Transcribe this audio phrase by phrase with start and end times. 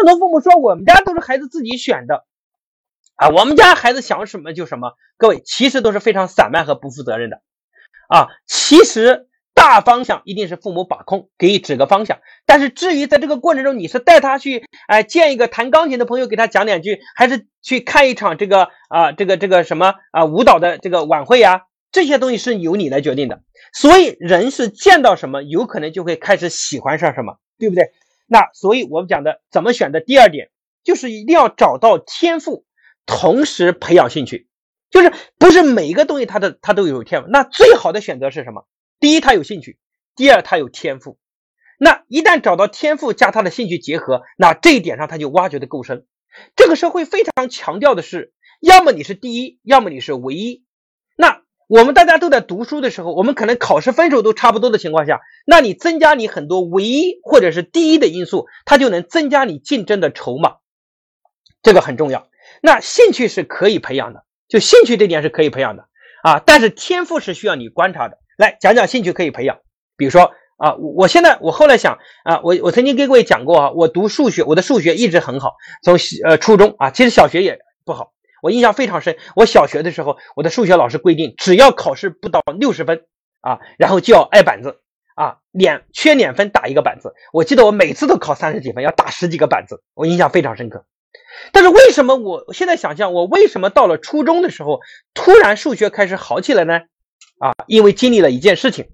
[0.00, 2.24] 很多父母说我们家都是孩子自己选的
[3.16, 4.92] 啊，我们家孩子想什么就什么。
[5.18, 7.42] 各位其实都是非常散漫和不负责任的
[8.08, 8.28] 啊。
[8.46, 12.18] 其实大方向一定是父母把控，给指个方向。
[12.46, 21.64] 但是至于在这个过程中，你是带他去哎见一个弹钢琴的朋友给他讲两句，还是去看一场这个啊这个这个什么啊舞蹈的这个晚会呀？
[21.92, 23.42] 这些东西是由你来决定的。
[23.74, 27.92] 所以人是见到什么，有可能就会开始喜欢上什么，对不对？
[28.32, 30.50] 那所以我们讲的怎么选的第二点，
[30.84, 32.64] 就是一定要找到天赋，
[33.04, 34.46] 同时培养兴趣。
[34.88, 37.28] 就是不是每一个东西它的它都有天赋。
[37.28, 38.68] 那最好的选择是什么？
[39.00, 39.72] 第一，他有兴趣；
[40.14, 41.18] 第二，他有天赋。
[41.76, 46.06] 那一旦找到天赋加他的兴趣结合，那这一点上他就挖掘的够深。
[46.54, 50.62] 这个社会非常强调的是，要么你是第一，要么你是唯一。
[51.70, 60.56] 我们大家都在读书的时候，我们可能考试分数都差不多的情况下，那你增加你很多唯一或者是第一的因素，它就能增加你竞争的筹码，
[61.62, 62.26] 这个很重要。
[62.60, 65.84] 那兴趣是可以培养的，就兴趣这点是可以培养的
[66.24, 68.18] 啊，但是天赋是需要你观察的。
[68.36, 69.60] 来讲讲兴趣可以培养，
[69.96, 78.10] 比如说啊，我我现在我后来想啊，我我曾经跟各位讲过啊，我读数学，我的数学一直很好，从呃初中啊，其实小学也不好。
[78.42, 83.04] 我印象非常深，我小学的时候，我的数学老师规定，只要考试不到六十分
[83.40, 84.80] 啊，然后就要挨板子
[85.14, 87.14] 啊，脸缺两分打一个板子。
[87.32, 90.84] 我记得我每次都考三十几分，要打十几个板子，我印象非常深刻。
[91.52, 94.80] 但是为什么我现在想象，我为什么到了初中的时候，
[95.14, 96.80] 突然数学开始好起来呢？
[97.38, 98.88] 啊，因为经历了一件事情，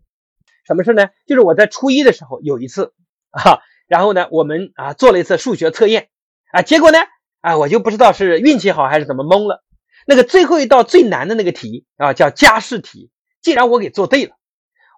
[0.67, 1.09] 什么事呢？
[1.27, 2.93] 就是我在初一的时候有一次
[3.31, 6.09] 啊，然后呢，我们啊做了一次数学测验
[6.53, 6.99] 啊，结果呢？
[7.47, 9.63] 啊，我就不知道是运气好还是怎么蒙了。
[10.05, 14.33] 那个最后一道最难的那个题啊，叫加试题，竟然我给做对了。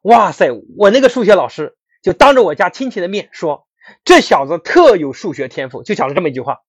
[0.03, 3.67] 哇塞，我那个数学老师就当着我家亲戚的面说，
[4.03, 6.61] 这小子特有数学天赋，就讲了这么一句话。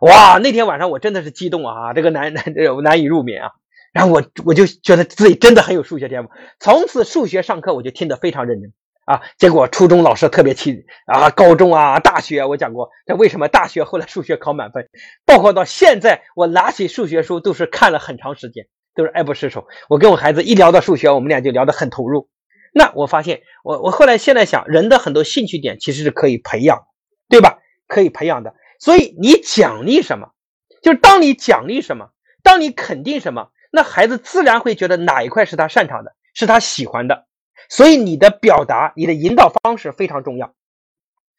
[0.00, 2.42] 哇，那天晚上我真的是激动啊，这个难难
[2.82, 3.50] 难以入眠啊。
[3.92, 8.72] 然后我我就觉得自己真的很有数学天赋，从此数学上课我就听得非常认真。
[9.10, 14.88] 啊，结果初中老师特别气啊，高中啊，大学我讲过，这为什么大学后来数学考满分？
[15.26, 19.66] 包括到现在，我拿起数学书都是看了很长时间，都是爱不释手。
[19.88, 22.28] 我跟我孩子一聊到数学，我们俩就聊得很投入。
[22.72, 26.78] 那我发现，我我后来现在想，人的很多兴趣点其实是可以培养，
[27.28, 27.58] 对吧？
[27.88, 28.54] 可以培养的。
[28.78, 30.28] 所以你奖励什么，
[30.84, 32.10] 就是当你奖励什么，
[32.44, 37.26] 当你肯定什么，那孩子自然会觉得哪一块是他擅长的，是他喜欢的。
[37.70, 40.52] 所以你的表达，你的引导方式非常重要，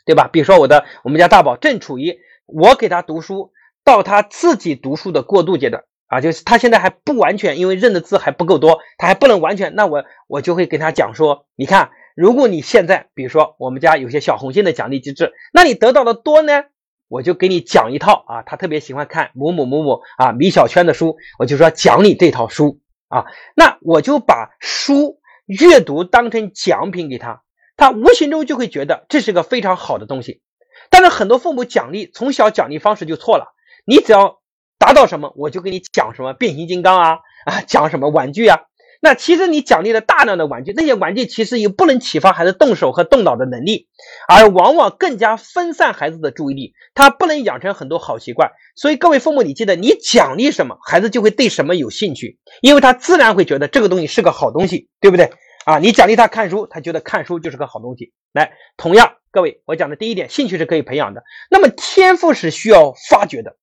[0.06, 0.30] 对吧？
[0.32, 3.52] 比如说我的我们家大宝正处于我给他读书
[3.84, 9.76] 到他自己读书的过渡阶段啊，就是他现在还不完全，因为认的字还不够多，他还不能完全。
[9.76, 16.64] 那我我就会跟他讲说，你看，如果你现在比如说我们家有些小红心的奖励机制，那你得到的多呢，
[17.10, 25.20] 我就给你讲一套啊，他特别喜欢看某某某某啊米小圈的书，我就说讲你这套书啊，那我就把书。
[25.60, 27.42] 阅读当成奖品给他，
[27.76, 30.42] 他无形中就会觉得这是个非常好的东西。
[30.90, 33.54] 但是很多父母奖励从小奖励方式就错了，
[33.86, 34.40] 你只要
[34.80, 38.60] 达到什么，我就给你讲什么变形金刚啊啊，讲什么玩具啊。
[39.04, 43.88] 那其实你奖励了大量的玩具，那些玩具其实又不能启发孩子动手和动脑的能力，
[44.28, 48.52] 而往往更加分散孩子的注意力，他不能养成很多好习惯。
[48.76, 55.32] 所以各位父母，你记得，你奖励什么，孩子就会对什么有兴趣，因为他自然会觉得这个东西是个好东西，对不对？
[55.66, 58.14] 啊，你奖励他看书，他觉得看书就是个好东西。
[58.34, 63.58] 来，同样，各位，我讲的第一点，兴趣是可以培养的，那么天赋是需要发掘的。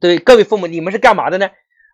[0.00, 1.48] 对各位父母，你们是干嘛的呢？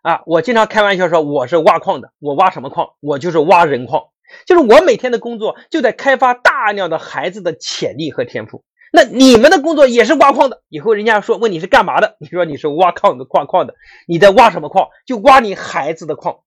[0.07, 2.91] 啊，我经常开玩笑说我是挖矿的，我挖什么矿？
[3.01, 4.03] 我就是挖人矿，
[4.45, 8.63] 就是我每天的工作就在开发大量的孩子的潜力和天赋。
[8.93, 13.75] 那你们的工作也是挖矿的，以后人家说问你是干嘛的，你说你是挖矿的，挖矿的，
[14.07, 14.87] 你在挖什么矿？
[15.05, 16.37] 就挖你孩子的矿，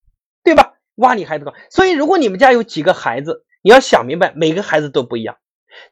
[0.43, 0.73] 对吧？
[0.95, 1.61] 挖你孩子的矿。
[1.69, 5.37] 所以如果你们家有几个孩子，你要想明白，每个孩子都不一样。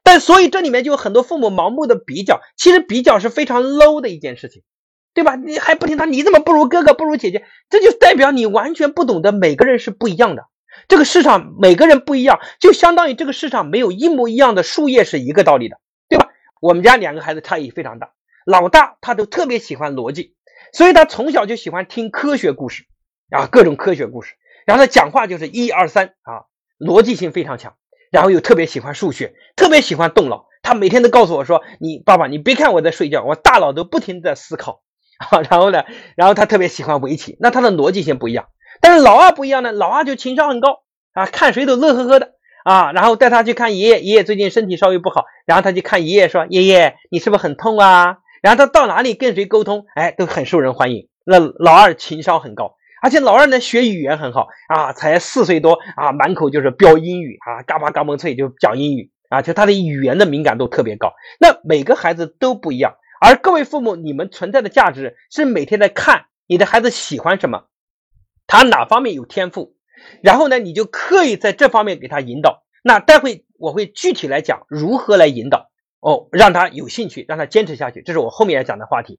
[0.03, 4.63] 但所以这里面就有很多父母盲目的比较，其实比较是非常 low 的一件事情。
[5.19, 5.35] 对吧？
[5.35, 6.05] 你还不听他？
[6.05, 7.45] 你怎么不如哥哥，不如姐姐？
[7.69, 10.47] 这就代表你完全不懂得每个人是不一样的。
[10.87, 16.29] 这个市场每个人不一样，就相当于这个市场没有一模一样的树叶是一个道理的，对吧？
[16.61, 18.13] 我们家两个孩子差异非常大，
[18.47, 20.37] 老大他都特别喜欢逻辑，
[20.73, 22.85] 所以他从小就喜欢听科学故事
[23.31, 24.35] 啊，各种科学故事。
[24.67, 26.47] 然后他讲话就是一二三啊，
[26.79, 27.75] 逻辑性非常强。
[28.13, 30.47] 然后又特别喜欢数学，特别喜欢动脑。
[30.63, 34.83] 他每天都告诉我说：“你爸爸，你别看我在睡觉，我大脑都不停的在思考。”
[35.19, 35.85] 啊， 然后呢，
[36.17, 38.47] 然后他特别喜欢围棋，那他的逻辑性不一样。
[38.81, 40.81] 但是老二不一样呢，老二就情商很高
[41.13, 42.33] 啊，看谁都乐呵呵的
[42.65, 51.09] 啊，然后带他去看爷爷，爷爷最近身体稍微不好，然后他就看爷爷说：“爷爷，你是不是很痛啊？”然后他到哪里跟谁沟通，哎，都很受人欢迎。
[51.25, 61.13] 那老二情商很高，而且老二呢学语言很好啊，才四岁多啊，满口就是飙英语啊，嘎巴嘎嘣脆就讲英语啊，就他的语言的敏感度特别高。
[61.41, 67.65] 那每个孩子都不一样，而各位父母，你们存在的价值是每天在看你的孩子喜欢什么，
[68.47, 69.77] 他哪方面有天赋。
[70.23, 72.65] 然后呢，你就刻意在这方面给他引导。
[72.85, 75.71] 那待会我会具体来讲如何来引导
[76.01, 78.03] 哦，让他有兴趣，让他坚持下去。
[78.03, 79.17] 这是我后面要讲的话题。